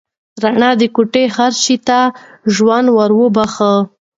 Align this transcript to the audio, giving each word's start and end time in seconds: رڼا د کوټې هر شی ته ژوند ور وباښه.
رڼا 0.43 0.69
د 0.81 0.83
کوټې 0.95 1.23
هر 1.35 1.51
شی 1.63 1.77
ته 1.87 1.99
ژوند 2.55 2.87
ور 2.95 3.11
وباښه. 3.19 3.73